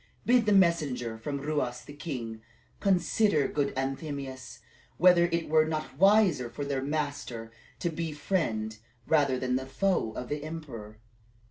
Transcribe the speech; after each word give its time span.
Bid 0.25 0.47
the 0.47 0.51
messengers 0.51 1.21
from 1.21 1.37
Ruas 1.39 1.85
the 1.85 1.93
king 1.93 2.41
consider, 2.79 3.47
good 3.47 3.71
Anthemius, 3.75 4.61
whether 4.97 5.25
it 5.27 5.47
were 5.47 5.67
not 5.67 5.99
wiser 5.99 6.49
for 6.49 6.65
their 6.65 6.81
master 6.81 7.51
to 7.77 7.91
be 7.91 8.11
the 8.11 8.17
friend 8.17 8.79
rather 9.05 9.37
than 9.37 9.57
the 9.57 9.67
foe 9.67 10.11
of 10.13 10.27
the 10.27 10.43
emperor. 10.43 10.97